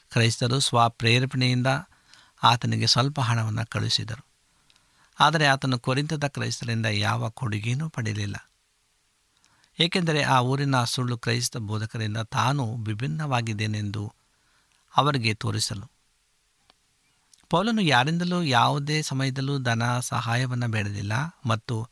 ಕ್ರೈಸ್ತರು 0.09 0.59
ಸ್ವಪ್ರೇರೇಪಣೆಯಿಂದ 0.59 1.67
ಆತನಿಗೆ 2.45 2.87
ಸ್ವಲ್ಪ 2.87 3.19
ಹಣವನ್ನು 3.19 3.69
ಕಳುಹಿಸಿದರು 3.69 4.25
ಆದರೆ 5.19 5.45
ಆತನು 5.45 5.79
ಕೊರಿಂತದ 5.79 6.27
ಕ್ರೈಸ್ತರಿಂದ 6.27 6.85
ಯಾವ 6.85 7.29
ಕೊಡುಗೆಯೂ 7.29 7.89
ಪಡೆಯಲಿಲ್ಲ. 7.89 8.49
ಏಕೆಂದರೆ 9.79 10.23
ಆ 10.23 10.41
ಊರಿನ 10.41 10.83
ಸುಳ್ಳು 10.83 11.17
ಕ್ರೈಸ್ತ 11.17 11.57
ಬೋಧಕರಿಂದ 11.57 12.17
ತಾನು 12.17 12.75
ವಿಭಿನ್ನವಾಗಿದ್ದೇನೆಂದು 12.75 14.13
ಅವರಿಗೆ 14.97 15.33
ತೋರಿಸಲು. 15.33 15.91
ಪೌಲನು 17.49 17.81
ಯಾರಿಂದಲೂ 17.81 18.43
ಯಾವುದೇ 18.43 19.01
ಸಮಯದಲ್ಲೂ 19.01 19.59
ಧನ 19.59 19.99
ಸಹಾಯವನ್ನು 19.99 20.67
ಬೇಡಲಿಲ್ಲ 20.67 21.13
ಮತ್ತು 21.45 21.87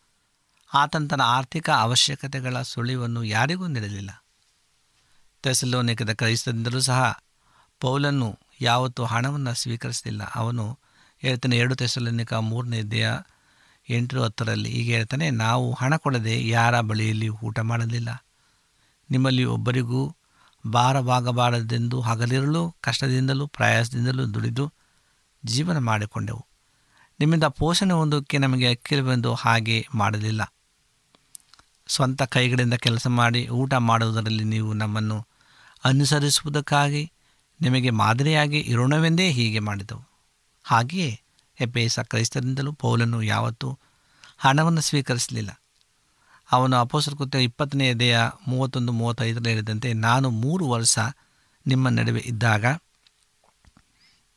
ಆತನ 0.73 1.07
ತನ್ನ 1.07 1.21
ಆರ್ಥಿಕ 1.21 1.69
ಅವಶ್ಯಕತೆಗಳ 1.69 2.61
ಸುಳಿವನ್ನು 2.61 3.23
ಯಾರಿಗೂ 3.23 3.67
ನೀಡಲಿಲ್ಲ. 3.67 4.23
ತೆಸಲೋನಿಕದ 5.43 6.13
ಕ್ರೈಸ್ತದಿಂದಲೂ 6.13 6.79
ಸಹ 6.79 7.23
ಪೌಲನ್ನು 7.79 8.39
ಯಾವತ್ತೂ 8.61 9.05
ಹಣವನ್ನು 9.05 9.53
ಸ್ವೀಕರಿಸಲಿಲ್ಲ. 9.53 10.21
ಅವನು 10.35 10.79
ಹೇಳ್ತಾನೆ, 11.19 11.57
ಎರಡು 11.57 11.75
ತೆಸಲನಿಕ 11.75 12.33
ಮೂರನೇ 12.33 12.81
ದೇಹ 12.81 13.07
ಎಂಟು 13.89 14.23
ಹತ್ತರಲ್ಲಿ 14.23 14.69
ಹೀಗೆ 14.69 14.95
ಹೇಳ್ತಾನೆ, 14.95 15.29
ನಾವು 15.29 15.73
ಹಣ 15.73 15.95
ಕೊಡದೆ 15.95 16.47
ಯಾರ 16.47 16.81
ಬಳಿಯಲ್ಲಿ 16.81 17.29
ಊಟ 17.29 17.59
ಮಾಡಲಿಲ್ಲ. 17.59 18.25
ನಿಮ್ಮಲ್ಲಿ 19.11 19.43
ಒಬ್ಬರಿಗೂ 19.43 20.15
ಭಾರವಾಗಬಾರದೆಂದು 20.67 22.01
ಹಗಲಿರಲು, 22.01 22.75
ಕಷ್ಟದಿಂದಲೂ, 22.81 23.47
ಪ್ರಯಾಸದಿಂದಲೂ 23.47 24.25
ದುಡಿದು 24.25 24.73
ಜೀವನ 25.45 25.77
ಮಾಡಿಕೊಂಡೆವು. 25.77 26.45
ನಿಮ್ಮಿಂದ 27.19 27.43
ಪೋಷಣೆ 27.43 27.93
ಹೊಂದೋಕ್ಕೆ 27.93 28.37
ನಮಗೆ 28.37 28.71
ಅಕ್ಕಿರವೆಂದು 28.71 29.33
ಹಾಗೆ 29.33 29.87
ಮಾಡಲಿಲ್ಲ. 29.95 30.53
ಸ್ವಂತ 31.87 32.23
ಕೈಗಳಿಂದ 32.23 32.73
ಕೆಲಸ 32.73 33.07
ಮಾಡಿ 33.07 33.47
ಊಟ 33.47 33.73
ಮಾಡುವುದರಲ್ಲಿ 33.73 34.43
ನೀವು 34.43 34.73
ನಮ್ಮನ್ನು 34.73 35.27
ಅನುಸರಿಸುವುದಕ್ಕಾಗಿ 35.83 37.12
ನಿಮಗೆ 37.63 37.89
ಮಾದರಿಯಾಗಿ 37.89 38.59
ಇರೋಣವೆಂದೇ 38.59 39.29
ಹೀಗೆ 39.29 39.59
ಮಾಡಿದವು. 39.59 40.09
ಹಾಗೆಯೇ 40.63 41.19
ಎಪೇಸ 41.59 41.99
ಕ್ರೈಸ್ತರಿಂದಲೂ 41.99 42.71
ಪೌಲನು 42.73 43.23
ಯಾವತ್ತೂ 43.23 43.79
ಹಣವನ್ನು 44.37 44.81
ಸ್ವೀಕರಿಸಲಿಲ್ಲ. 44.81 45.61
ಅವನು 46.51 46.75
ಅಪೋಸರ 46.77 47.13
ಕೃತ್ಯ 47.17 47.43
ಇಪ್ಪತ್ತನೇ 47.43 47.93
ದೇಹ 47.93 48.19
ಮೂವತ್ತೊಂದು 48.47 48.91
ಮೂವತ್ತೈದರಲ್ಲಿ 48.91 49.49
ಹೇಳಿದಂತೆ, 49.49 49.93
ನಾನು 49.93 50.29
ಮೂರು 50.29 50.69
ವರ್ಷ 50.69 50.99
ನಿಮ್ಮ 51.67 51.89
ನಡುವೆ 51.89 52.19
ಇದ್ದಾಗ 52.19 52.65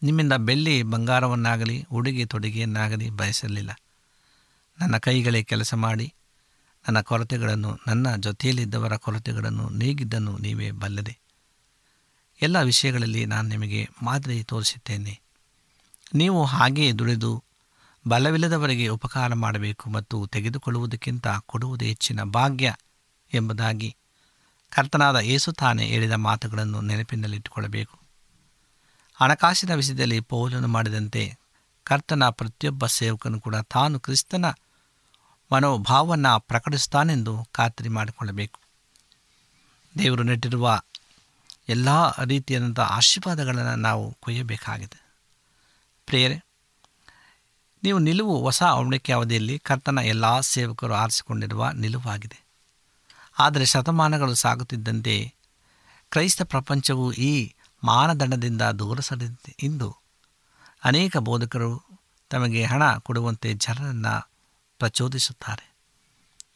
ನಿಮ್ಮಿಂದ 0.03 0.33
ಬೆಳ್ಳಿ 0.33 0.83
ಬಂಗಾರವನ್ನಾಗಲಿ, 0.83 1.87
ಉಡುಗೆ 1.93 2.25
ತೊಡುಗೆಯನ್ನಾಗಲಿ 2.25 3.11
ಬಯಸಲಿಲ್ಲ. 3.11 3.71
ನನ್ನ 4.81 4.97
ಕೈಗಳೇ 4.97 5.43
ಕೆಲಸ 5.43 5.75
ಮಾಡಿ, 5.75 6.15
ನನ್ನ 6.89 7.01
ಕೊರತೆಗಳನ್ನು, 7.01 7.79
ನನ್ನ 7.87 8.17
ಜೊತೆಯಲ್ಲಿದ್ದವರ 8.17 8.97
ಕೊರತೆಗಳನ್ನು 8.97 9.69
ನೀಗಿದ್ದನ್ನು 9.69 10.39
ನೀವೇ 10.39 10.71
ಬಲ್ಲದೆ. 10.71 11.26
ಎಲ್ಲ 12.43 12.63
ವಿಷಯಗಳಲ್ಲಿ 12.63 13.27
ನಾನು 13.27 13.49
ನಿಮಗೆ 13.49 13.89
ಮಾದರಿ 14.03 14.45
ತೋರಿಸುತ್ತೇನೆ 14.45 15.21
ನೀವು 16.15 16.45
ಹಾಗೆಯೇ 16.45 16.93
ದುಡಿದು 16.93 17.45
ಬಲವಿಲ್ಲದವರಿಗೆ 18.09 18.89
ಉಪಕಾರ 18.89 19.35
ಮಾಡಬೇಕು 19.35 19.91
ಮತ್ತು 19.91 20.27
ತೆಗೆದುಕೊಳ್ಳುವುದಕ್ಕಿಂತ 20.27 21.27
ಕೊಡುವುದು 21.29 21.85
ಹೆಚ್ಚಿನ 21.85 22.23
ಭಾಗ್ಯ 22.23 22.75
ಎಂಬುದಾಗಿ 23.35 23.97
ಕರ್ತನಾದ 24.71 25.17
ಏಸು 25.17 25.53
ತಾನೇ 25.53 25.87
ಹೇಳಿದ 25.87 26.13
ಮಾತುಗಳನ್ನು 26.13 26.81
ನೆನಪಿನಲ್ಲಿಟ್ಟುಕೊಳ್ಳಬೇಕು. 26.81 27.99
ಹಣಕಾಸಿನ 29.15 29.75
ವಿಷಯದಲ್ಲಿ 29.75 30.21
ಪೌಲನು 30.21 30.69
ಮಾಡಿದಂತೆ 30.69 31.39
ಕರ್ತನ 31.85 32.29
ಪ್ರತಿಯೊಬ್ಬ 32.29 32.87
ಸೇವಕನು 32.87 33.41
ಕೂಡ 33.41 33.57
ತಾನು 33.57 34.01
ಕ್ರಿಸ್ತನ 34.01 34.45
ಮನೋಭಾವವನ್ನು 35.53 36.41
ಪ್ರಕಟಿಸ್ತಾನೆಂದು 36.41 37.49
ಖಾತ್ರಿ 37.53 37.89
ಮಾಡಿಕೊಳ್ಳಬೇಕು. 37.89 38.61
ದೇವರು 39.99 40.23
ನೆಟ್ಟಿರುವ 40.23 40.81
ಎಲ್ಲ 41.69 41.89
ರೀತಿಯಾದಂಥ 42.25 42.81
ಆಶೀರ್ವಾದಗಳನ್ನು 42.81 43.77
ನಾವು 43.77 44.17
ಕೊಯ್ಯಬೇಕಾಗಿದೆ. 44.21 44.99
ಪ್ರೇಯರೆ, 46.07 46.47
ನೀವು 47.83 47.99
ನಿಲುವು 47.99 48.43
ಹೊಸ 48.43 48.63
ಅವಣಿಕೆ 48.63 49.13
ಅವಧಿಯಲ್ಲಿ 49.13 49.59
ಕರ್ತನ 49.59 49.99
ಎಲ್ಲ 50.05 50.41
ಸೇವಕರು 50.41 50.95
ಆರಿಸಿಕೊಂಡಿರುವ 50.95 51.71
ನಿಲುವಾಗಿದೆ. 51.71 52.39
ಆದರೆ 53.39 53.65
ಶತಮಾನಗಳು 53.65 54.35
ಸಾಗುತ್ತಿದ್ದಂತೆ 54.35 55.35
ಕ್ರೈಸ್ತ 56.11 56.43
ಪ್ರಪಂಚವು 56.43 57.13
ಈ 57.13 57.55
ಮಾನದಂಡದಿಂದ 57.85 58.63
ದೂರ 58.63 59.01
ಸರಿದಿದೆ 59.01 59.57
ಇಂದು 59.63 59.97
ಅನೇಕ 60.85 61.17
ಬೋಧಕರು 61.17 61.71
ತಮಗೆ 62.31 62.65
ಹಣ 62.65 62.97
ಕೊಡುವಂತೆ 62.99 63.55
ಜನರನ್ನು 63.55 64.31
ಪ್ರಚೋದಿಸುತ್ತಾರೆ 64.79 65.75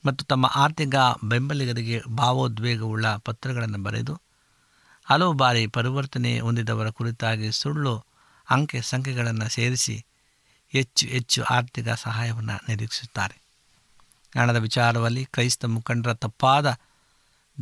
ಮತ್ತು 0.07 0.25
ತಮ್ಮ 0.25 0.47
ಆರ್ಥಿಕ 0.55 0.95
ಬೆಂಬಲಿಗರಿಗೆ 1.25 2.03
ಭಾವೋದ್ವೇಗವುಳ್ಳ 2.09 3.07
ಪತ್ರಗಳನ್ನು 3.17 3.79
ಬರೆದು 3.83 4.15
ಹಲವು 5.11 5.33
ಬಾರಿ 5.33 5.67
ಪರಿವರ್ತನೆ 5.67 6.41
ಹೊಂದಿದವರ 6.41 6.91
ಕುರಿತಾಗಿ 6.91 7.53
ಸುಳ್ಳು, 7.53 8.05
ಅಂಕೆ 8.51 8.83
ಸಂಖ್ಯೆಗಳನ್ನು 8.83 9.49
ಸೇರಿಸಿ 9.49 10.05
ಹೆಚ್ಚು 10.69 11.07
ಹೆಚ್ಚು 11.07 11.43
ಆರ್ಥಿಕ 11.43 11.89
ಸಹಾಯವನ್ನು 11.89 12.61
ನಿರೀಕ್ಷಿಸುತ್ತಾರೆ. 12.69 13.43
ಹಣದ 14.39 14.57
ವಿಚಾರದಲ್ಲಿ 14.57 15.25
ಕ್ರೈಸ್ತ 15.25 15.65
ಮುಖಂಡರ 15.65 16.15
ತಪ್ಪಾದ 16.15 16.81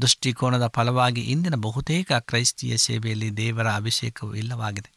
ದೃಷ್ಟಿಕೋನದ 0.01 0.67
ಫಲವಾಗಿ 0.67 1.21
ಇಂದಿನ 1.21 1.55
ಬಹುತೇಕ 1.55 2.13
ಕ್ರೈಸ್ತೀಯ 2.13 2.77
ಸೇವೆಯಲ್ಲಿ 2.77 3.37
ದೇವರ 3.37 3.75
ಅಭಿಷೇಕವು 3.75 4.35
ಇಲ್ಲವಾಗಿದೆ. 4.35 4.93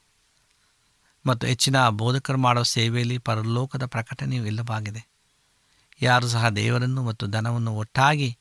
ಮತ್ತು 1.26 1.48
ಹೆಚ್ಚಿನ 1.48 1.90
ಬೋಧಕರು 1.90 2.38
ಮಾಡುವ 2.38 2.64
ಸೇವೆಯಲ್ಲಿ 2.64 3.18
ಪರಲೋಕದ 3.18 3.86
ಪ್ರಕಟಣೆಯೂ 3.86 4.46
ಇಲ್ಲವಾಗಿದೆ. 4.46 5.08
ಯಾರು 6.02 6.28
ಸಹ 6.28 6.50
ದೇವರನ್ನು 6.50 7.04
ಮತ್ತು 7.04 7.28
ಧನವನ್ನು 7.28 7.76
ಒಟ್ಟಾಗಿ 7.76 8.38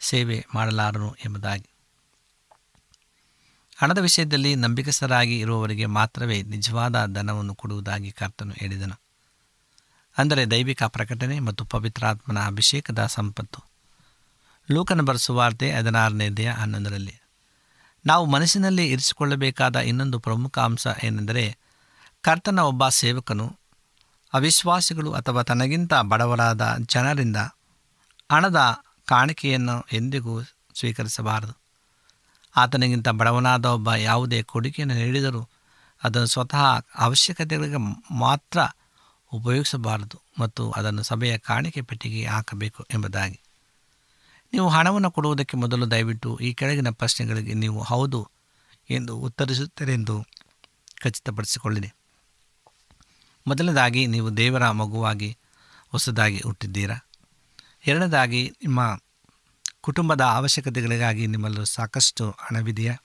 ಸೇವೆ 0.00 0.46
ಮಾಡಲಾರನು 0.54 1.16
ಎಂಬುದಾಗಿ 1.24 1.69
ಹಣದ 3.80 3.98
ವಿಷಯದಲ್ಲಿ 3.98 4.54
ನಂಬಿಕಸ್ಥರಾಗಿ 4.54 5.38
ಇರುವವರಿಗೆ 5.38 5.86
ಮಾತ್ರವೇ 5.86 6.42
ನಿಜವಾದ 6.42 7.06
ಧನವನ್ನು 7.06 7.54
ಕೊಡುವುದಾಗಿ 7.54 8.10
ಕರ್ತನು 8.10 8.52
ಹೇಳಿದನು. 8.52 9.00
ಅಂದರೆ 10.18 10.50
ದೈವಿಕ 10.50 10.82
ಪ್ರಕಟಣೆ 10.82 11.38
ಮತ್ತು 11.38 11.64
ಪವಿತ್ರಾತ್ಮನ 11.64 12.38
ಅಭಿಷೇಕದ 12.46 13.06
ಸಂಪತ್ತು. 13.06 13.64
ಲೂಕನ 14.70 15.00
ಬರೆಸುವಾರ್ತೆ 15.00 15.72
ಹದಿನಾರನೇ 15.72 16.28
ದೇಹ 16.28 16.56
ಹನ್ನೊಂದರಲ್ಲಿ, 16.56 17.22
ನಾವು 18.06 18.26
ಮನಸ್ಸಿನಲ್ಲಿ 18.26 18.90
ಇರಿಸಿಕೊಳ್ಳಬೇಕಾದ 18.90 19.76
ಇನ್ನೊಂದು 19.76 20.18
ಪ್ರಮುಖ 20.18 20.58
ಅಂಶ 20.58 20.86
ಏನೆಂದರೆ, 21.04 21.58
ಕರ್ತನ 22.22 22.58
ಒಬ್ಬ 22.58 22.88
ಸೇವಕನು 22.88 23.58
ಅವಿಶ್ವಾಸಿಗಳು 24.34 25.12
ಅಥವಾ 25.12 25.42
ತನಗಿಂತ 25.42 25.94
ಬಡವರಾದ 25.94 26.76
ಜನರಿಂದ 26.78 27.36
ಹಣದ 28.30 28.82
ಕಾಣಿಕೆಯನ್ನು 29.04 29.86
ಎಂದಿಗೂ 29.92 30.42
ಸ್ವೀಕರಿಸಬಾರದು. 30.74 31.59
ಆತನಿಗಿಂತ 32.56 33.08
ಬಡವನಾದ 33.08 33.64
ಒಬ್ಬ 33.64 33.94
ಯಾವುದೇ 33.94 34.42
ಕೊಡುಗೆಯನ್ನು 34.42 34.94
ನೀಡಿದರೂ 34.94 35.48
ಅದನ್ನು 36.04 36.26
ಸ್ವತಃ 36.26 36.84
ಅವಶ್ಯಕತೆಗಳಿಗೆ 36.98 37.76
ಮಾತ್ರ 38.14 38.58
ಉಪಯೋಗಿಸಬಾರದು 39.32 40.20
ಮತ್ತು 40.40 40.70
ಅದನ್ನು 40.70 41.02
ಸಭೆಯ 41.02 41.38
ಕಾಣಿಕೆ 41.38 41.80
ಪೆಟ್ಟಿಗೆ 41.80 42.26
ಹಾಕಬೇಕು 42.26 42.86
ಎಂಬುದಾಗಿ. 42.94 43.40
ನೀವು 44.52 44.68
ಹಣವನ್ನು 44.68 45.10
ಕೊಡುವುದಕ್ಕೆ 45.10 45.56
ಮೊದಲು 45.56 45.90
ದಯವಿಟ್ಟು 45.90 46.38
ಈ 46.38 46.54
ಕೆಳಗಿನ 46.54 46.90
ಪ್ರಶ್ನೆಗಳಿಗೆ 46.90 47.54
ನೀವು 47.54 47.82
ಹೌದು 47.82 48.28
ಎಂದು 48.90 49.16
ಉತ್ತರಿಸುತ್ತೀರೆಂದು 49.16 50.26
ಖಚಿತಪಡಿಸಿಕೊಳ್ಳಿರಿ. 51.00 51.92
ಮೊದಲನೇದಾಗಿ 53.46 54.06
ನೀವು 54.06 54.36
ದೇವರ 54.36 54.70
ಮಗುವಾಗಿ 54.70 55.38
ಹೊಸದಾಗಿ 55.88 56.40
ಹುಟ್ಟಿದ್ದೀರಾ? 56.44 57.08
ಎರಡನೇದಾಗಿ 57.86 58.50
ನಿಮ್ಮ 58.50 58.96
ಕುಟುಂಬದ 59.80 60.20
ಅವಶ್ಯಕತೆಗಳಿಗಾಗಿ 60.20 61.26
ನಿಮ್ಮಲ್ಲೂ 61.26 61.64
ಸಾಕಷ್ಟು 61.64 62.30
ಹಣವಿದೆಯಾ? 62.30 62.96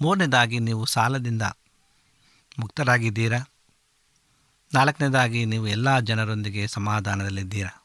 ಮೂರನೇದಾಗಿ, 0.00 0.58
ನೀವು 0.58 0.84
ಸಾಲದಿಂದ 0.84 1.42
ಮುಕ್ತರಾಗಿದ್ದೀರಾ? 2.58 3.50
ನಾಲ್ಕನೇದಾಗಿ, 4.74 5.44
ನೀವು 5.44 5.66
ಎಲ್ಲ 5.66 6.00
ಜನರೊಂದಿಗೆ 6.00 6.66
ಸಮಾಧಾನದಲ್ಲಿದ್ದೀರಾ? 6.66 7.84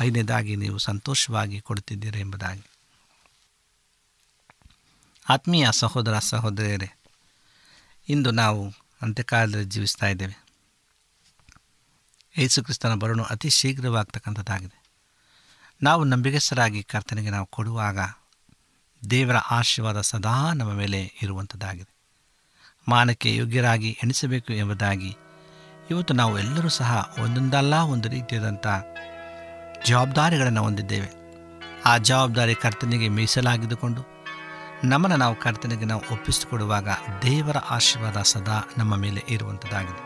ಐದನೇದಾಗಿ, 0.00 0.56
ನೀವು 0.56 0.78
ಸಂತೋಷವಾಗಿ 0.78 1.60
ಕೊಡುತ್ತಿದ್ದೀರಾ 1.60 2.20
ಎಂಬುದಾಗಿ. 2.20 2.62
ಆತ್ಮೀಯ 5.28 5.68
ಸಹೋದರ 5.70 6.18
ಸಹೋದರಿಯರೇ, 6.18 6.92
ಇಂದು 8.08 8.30
ನಾವು 8.30 8.72
ಅಂತ್ಯಕಾಲದಲ್ಲಿ 9.02 9.64
ಜೀವಿಸ್ತಾ 9.64 10.06
ಇದ್ದೇವೆ. 10.06 10.46
ಯೇಸುಕ್ರಿಸ್ತನ 12.38 12.94
ಬರೋಣ 12.94 13.22
ಅತಿ 13.22 13.50
ಶೀಘ್ರವಾಗ್ತಕ್ಕಂಥದ್ದಾಗಿದೆ. 13.50 14.85
ನಾವು 15.82 16.04
ನಂಬಿಕೆಸರಾಗಿ 16.04 16.82
ಕರ್ತನಿಗೆ 16.82 17.30
ನಾವು 17.30 17.46
ಕೊಡುವಾಗ 17.46 17.98
ದೇವರ 19.10 19.36
ಆಶೀರ್ವಾದ 19.36 20.00
ಸದಾ 20.00 20.52
ನಮ್ಮ 20.52 20.72
ಮೇಲೆ 20.72 21.12
ಇರುವಂಥದ್ದಾಗಿದೆ 21.22 21.96
ಮಾನಕ್ಕೆ 22.88 23.36
ಯೋಗ್ಯರಾಗಿ 23.36 23.98
ಎಣಿಸಬೇಕು 24.02 24.52
ಎಂಬುದಾಗಿ 24.52 25.16
ಇವತ್ತು 25.90 26.14
ನಾವು 26.14 26.38
ಎಲ್ಲರೂ 26.38 26.68
ಸಹ 26.68 27.14
ಒಂದೊಂದಲ್ಲ 27.18 27.74
ಒಂದು 27.74 28.08
ರೀತಿಯಾದಂಥ 28.08 28.66
ಜವಾಬ್ದಾರಿಗಳನ್ನು 29.88 30.62
ಹೊಂದಿದ್ದೇವೆ. 30.62 31.10
ಆ 31.84 31.96
ಜವಾಬ್ದಾರಿ 31.96 32.54
ಕರ್ತನಿಗೆ 32.54 33.08
ಮೀಸಲಾಗಿದ್ದುಕೊಂಡು 33.08 34.02
ನಮ್ಮನ್ನು 34.84 35.16
ನಾವು 35.16 35.36
ಕರ್ತನಿಗೆ 35.36 35.84
ನಾವು 35.84 36.02
ಒಪ್ಪಿಸಿಕೊಡುವಾಗ 36.12 36.88
ದೇವರ 37.22 37.56
ಆಶೀರ್ವಾದ 37.56 38.22
ಸದಾ 38.22 38.68
ನಮ್ಮ 38.78 38.96
ಮೇಲೆ 38.96 39.24
ಇರುವಂಥದ್ದಾಗಿದೆ 39.30 40.02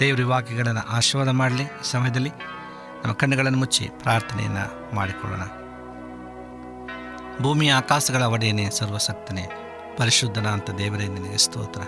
ದೇವರ 0.00 0.24
ವಾಕ್ಯಗಳನ್ನು 0.24 0.80
ಆಶೀರ್ವಾದ 0.80 1.28
ಮಾಡಲಿ 1.28 1.64
ಸಮಯದಲ್ಲಿ 1.82 2.30
ನಮ್ಮ 3.02 3.14
ಕಣ್ಣುಗಳನ್ನು 3.14 3.58
ಮುಚ್ಚಿ 3.58 3.90
ಪ್ರಾರ್ಥನೆಯನ್ನು 4.02 4.94
ಮಾಡಿಕೊಳ್ಳೋಣ. 4.94 5.42
ಭೂಮಿಯ 7.42 7.72
ಆಕಾಶಗಳ 7.72 8.22
ಒಡೆಯನೇ 8.22 8.70
ಸರ್ವಸಕ್ತನೇ, 8.70 9.48
ಪರಿಶುದ್ಧನ 9.96 10.46
ಅಂತ 10.46 10.70
ದೇವರೇ, 10.70 11.08
ನಿನಗೆ 11.08 11.36
ಸ್ತೋತ್ರ. 11.36 11.80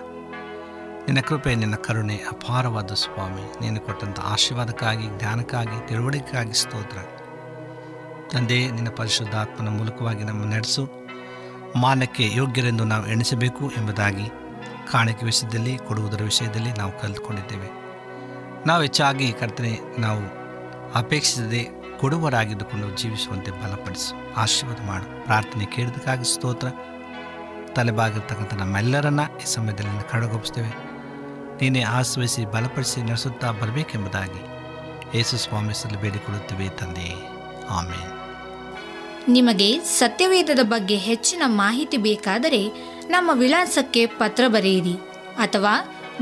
ನಿನ್ನ 1.05 1.19
ಕೃಪೆ, 1.19 1.55
ನಿನ್ನ 1.55 1.75
ಕರುಣೆ 1.75 2.15
ಅಪಾರವಾದ 2.15 2.91
ಸ್ವಾಮಿ, 2.93 3.59
ನೀನು 3.61 3.79
ಕೊಟ್ಟಂಥ 3.79 4.19
ಆಶೀರ್ವಾದಕ್ಕಾಗಿ, 4.19 5.07
ಜ್ಞಾನಕ್ಕಾಗಿ, 5.19 5.87
ತಿಳುವಳಿಕೆಗಾಗಿ 5.87 6.53
ಸ್ತೋತ್ರ. 6.53 6.97
ತಂದೆ, 8.31 8.71
ನಿನ್ನ 8.71 8.89
ಪರಿಶುದ್ಧಾತ್ಮನ 8.89 9.69
ಮೂಲಕವಾಗಿ 9.69 10.23
ನಮ್ಮ 10.23 10.45
ನಡೆಸು. 10.45 10.89
ಮಾನಕ್ಕೆ 11.75 12.29
ಯೋಗ್ಯರೆಂದು 12.33 12.83
ನಾವು 12.83 13.07
ಎಣಿಸಬೇಕು 13.07 13.69
ಎಂಬುದಾಗಿ 13.69 14.29
ಕಾಣಿಕೆ 14.91 15.25
ವಿಷಯದಲ್ಲಿ, 15.25 15.77
ಕೊಡುವುದರ 15.77 16.23
ವಿಷಯದಲ್ಲಿ 16.23 16.73
ನಾವು 16.73 17.01
ಕಲಿತುಕೊಂಡಿದ್ದೇವೆ 17.01 17.69
ನಾವು 18.67 18.81
ಹೆಚ್ಚಾಗಿ 18.81 19.33
ಕರ್ತನೆ, 19.33 19.79
ನಾವು 19.99 20.44
ಅಪೇಕ್ಷಿಸದೆ 20.95 21.67
ಕೊಡುವರಾಗಿದ್ದುಕೊಂಡು 21.99 22.97
ಜೀವಿಸುವಂತೆ 22.97 23.51
ಬಲಪಡಿಸು. 23.51 24.33
ಆಶೀರ್ವಾದ 24.35 24.87
ಮಾಡು. 24.87 25.25
ಪ್ರಾರ್ಥನೆ 25.25 25.65
ಕೇಳಿದಕ್ಕಾಗಿ 25.65 26.33
ಸ್ತೋತ್ರ. 26.33 26.67
ತಲೆಬಾಗಿರ್ತಕ್ಕಂಥ 27.73 28.53
ನಮ್ಮೆಲ್ಲರನ್ನ 28.53 29.19
ಈ 29.41 29.45
ಸಮಯದಲ್ಲಿ 29.45 30.09
ಕಡೆಗೊಪ್ಪಿಸ್ತೇವೆ 30.09 30.67
ನೀನೇ 31.61 31.81
ಆಶ್ರಯಿಸಿ 31.81 32.45
ಬಲಪಡಿಸಿ 32.45 33.01
ನಡೆಸುತ್ತಾ 33.01 33.51
ಬರಬೇಕೆಂಬುದಾಗಿ 33.51 34.41
ಯೇಸು 35.17 35.37
ಸ್ವಾಮಿ 35.37 35.67
ಹೆಸರಲ್ಲಿ 35.67 36.01
ಬೇಡಿಕೊಳ್ಳುತ್ತೇವೆ 36.01 36.69
ತಂದೆ. 36.69 37.13
ಆಮೇಲೆ 37.69 38.15
ನಿಮಗೆ 39.27 39.79
ಸತ್ಯವೇದದ 39.79 40.59
ಬಗ್ಗೆ 40.63 40.97
ಹೆಚ್ಚಿನ 40.97 41.41
ಮಾಹಿತಿ 41.45 41.97
ಬೇಕಾದರೆ 41.97 42.67
ನಮ್ಮ 43.07 43.31
ವಿಳಾಸಕ್ಕೆ 43.33 44.05
ಪತ್ರ 44.05 44.43
ಬರೆಯಿರಿ 44.47 44.93
ಅಥವಾ 45.37 45.71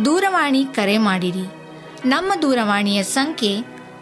ದೂರವಾಣಿ 0.05 0.65
ಕರೆ 0.65 0.97
ಮಾಡಿರಿ. 0.97 1.45
ನಮ್ಮ 2.05 2.41
ದೂರವಾಣಿಯ 2.41 3.03
ಸಂಖ್ಯೆ 3.03 3.72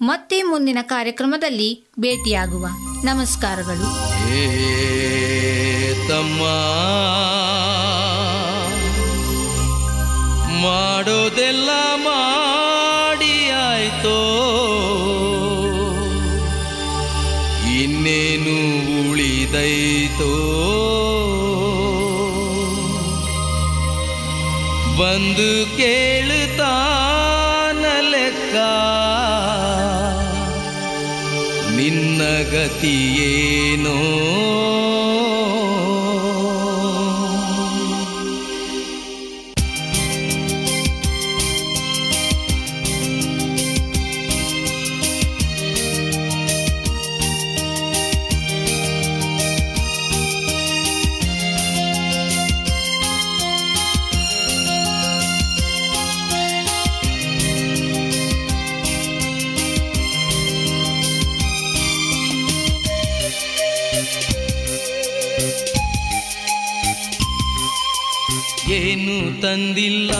ಮತ್ತೆ 0.00 0.42
ಮುಂದಿನ 0.42 0.78
ಕಾರ್ಯಕ್ರಮದಲ್ಲಿ 0.82 1.84
ಭೇಟಿಯಾಗುವ. 2.00 2.66
ನಮಸ್ಕಾರಗಳು. 3.04 4.16
ತಮ್ಮ 6.08 6.42
ಮಾಡೋದೆಲ್ಲ 10.62 11.68
ಮಾಡಿ 11.94 13.50
ಆಯ್ತೋ? 13.50 14.18
ಇನ್ನೇನು 17.80 18.56
ಉಳಿದೈತೋ? 19.10 20.32
ಬಂದು 25.00 25.76
ಕೇಳುತ್ತಾನ 25.76 26.05
ಏನು 68.76 69.40
ತಂದಿಲ್ಲ. 69.40 70.12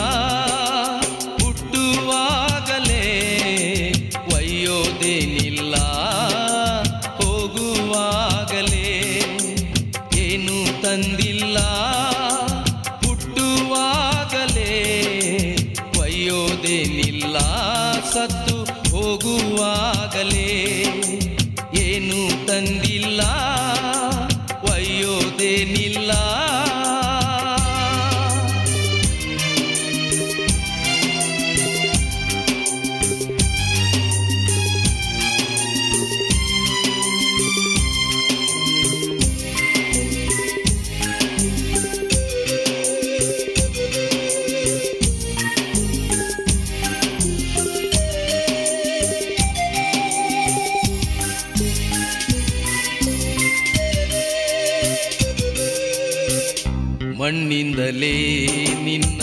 ಮಣ್ಣಿಂದಲೇ 57.27 58.47
ನಿನ್ನ 58.83 59.21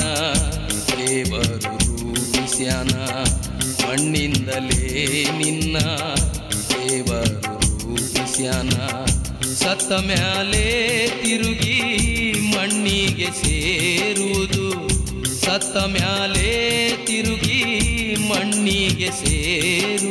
ದೇವರು 0.97 1.77
ರೂಪಿಸ್ಯಾನ. 1.97 2.91
ಮಣ್ಣಿಂದಲೇ 3.87 5.27
ನಿನ್ನ 5.39 5.79
ದೇವರು 6.59 7.41
ರೂಪಿಸ್ಯಾನ. 7.89 8.69
ಸತ್ತ 9.53 9.93
ಮ್ಯಾಲೆ 9.93 11.09
ತಿರುಗಿ 11.23 11.81
ಮಣ್ಣಿಗೆ 12.41 13.27
ಸೇರುವುದು. 13.27 14.89
ಸತ್ತ 15.41 15.77
ಮ್ಯಾಲೆ 15.77 16.91
ತಿರುಗಿ 17.07 17.65
ಮಣ್ಣಿಗೆ 18.29 19.11
ಸೇರುವುದು 19.11 20.04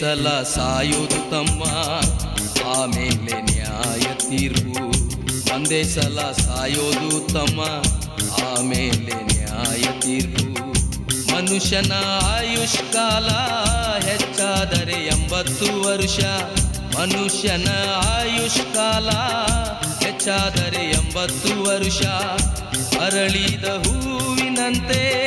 ಸಲ 0.00 0.42
ಸಾಯುತ್ತಮ್ಮ. 0.42 1.64
ತಮ್ಮ 1.64 2.72
ಆಮೇಲೆ 2.76 3.42
ನ್ಯಾಯ 3.42 4.00
ತೀರ್ಪು. 4.00 4.86
ಒಂದೇ 5.54 5.84
ಸಲ 5.84 6.32
ಸಾಯೋದು 6.32 7.32
ತಮ್ಮ 7.32 7.60
ಆಮೇಲೆ 8.46 9.24
ನ್ಯಾಯ 9.24 10.00
ತೀರ್ಪು. 10.00 10.72
ಮನುಷ್ಯನ 11.34 11.92
ಆಯುಷ್ಕಾಲ 12.22 13.28
ಹೆಚ್ಚಾದರೆ 14.06 15.06
ಎಂಬತ್ತು 15.06 15.88
ವರ್ಷ. 15.88 16.18
ಮನುಷ್ಯನ 16.98 17.68
ಆಯುಷ್ಕಾಲ 17.94 19.10
ಹೆಚ್ಚಾದರೆ 20.06 20.90
ಎಂಬತ್ತು 20.90 21.62
ವರ್ಷ. 21.62 22.02
ಅರಳಿದ 23.00 23.64
ಹೂವಿನಂತೆ 23.64 25.26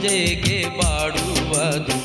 ಸಂಜೆಗೆ 0.00 0.58
ಬಾಡುವುದು 0.76 1.96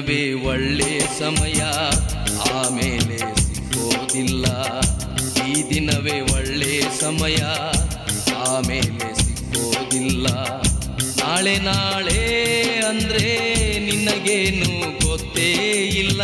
ದಿನವೇ 0.00 0.24
ಒಳ್ಳೆ 0.48 0.92
ಸಮಯ, 1.18 1.60
ಆಮೇಲೆ 2.50 3.16
ಸಿಗೋದಿಲ್ಲ 3.40 4.44
ಈ 5.46 5.54
ದಿನವೇ 5.70 6.16
ಒಳ್ಳೆ 6.34 6.76
ಸಮಯ, 7.00 7.40
ಆಮೇಲೆ 8.46 9.08
ಸಿಗೋದಿಲ್ಲ 9.20 10.26
ನಾಳೆ 11.20 11.54
ನಾಳೆ 11.58 12.22
ಅಂದ್ರೆ 12.88 13.34
ನಿನಗೇನು 13.88 14.72
ಗೊತ್ತೇ 15.04 15.50
ಇಲ್ಲ. 16.02 16.22